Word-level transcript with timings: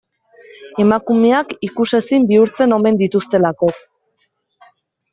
Emakumeak 0.83 1.53
ikusezin 1.69 2.27
bihurtzen 2.33 2.75
omen 2.81 3.01
dituztelako. 3.05 3.73